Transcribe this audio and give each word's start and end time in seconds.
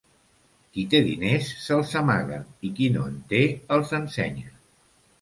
Qui 0.77 0.85
té 0.93 1.01
diners, 1.07 1.51
se'ls 1.67 1.95
amaga, 2.03 2.41
i 2.71 2.75
qui 2.81 2.91
no 2.97 3.07
en 3.13 3.23
té, 3.35 3.47
els 3.79 3.99
ensenya. 4.03 4.53